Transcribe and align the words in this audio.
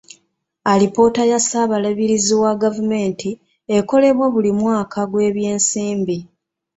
Alipoota 0.63 1.25
ya 1.25 1.39
ssaababalirizi 1.39 2.35
wa 2.43 2.51
gavumenti 2.63 3.31
ekolebwa 3.77 4.27
buli 4.33 4.51
mwaka 4.59 4.99
gw'ebyensimbi. 5.11 6.17